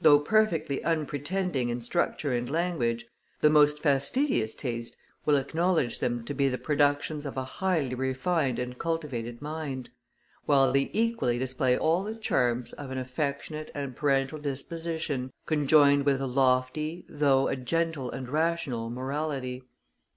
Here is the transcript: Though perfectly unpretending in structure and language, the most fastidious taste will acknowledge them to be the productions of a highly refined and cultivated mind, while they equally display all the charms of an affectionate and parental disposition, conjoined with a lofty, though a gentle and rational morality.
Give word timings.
Though 0.00 0.18
perfectly 0.18 0.82
unpretending 0.82 1.68
in 1.68 1.80
structure 1.82 2.32
and 2.32 2.50
language, 2.50 3.06
the 3.42 3.48
most 3.48 3.78
fastidious 3.78 4.56
taste 4.56 4.96
will 5.24 5.36
acknowledge 5.36 6.00
them 6.00 6.24
to 6.24 6.34
be 6.34 6.48
the 6.48 6.58
productions 6.58 7.24
of 7.24 7.36
a 7.36 7.44
highly 7.44 7.94
refined 7.94 8.58
and 8.58 8.76
cultivated 8.76 9.40
mind, 9.40 9.90
while 10.46 10.72
they 10.72 10.90
equally 10.92 11.38
display 11.38 11.78
all 11.78 12.02
the 12.02 12.16
charms 12.16 12.72
of 12.72 12.90
an 12.90 12.98
affectionate 12.98 13.70
and 13.72 13.94
parental 13.94 14.40
disposition, 14.40 15.30
conjoined 15.46 16.06
with 16.06 16.20
a 16.20 16.26
lofty, 16.26 17.06
though 17.08 17.46
a 17.46 17.54
gentle 17.54 18.10
and 18.10 18.30
rational 18.30 18.90
morality. 18.90 19.62